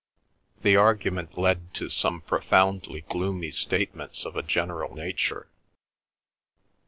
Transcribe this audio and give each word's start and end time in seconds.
The 0.63 0.75
argument 0.75 1.37
led 1.37 1.75
to 1.75 1.87
some 1.87 2.21
profoundly 2.21 3.01
gloomy 3.01 3.51
statements 3.51 4.25
of 4.25 4.35
a 4.35 4.41
general 4.41 4.95
nature. 4.95 5.47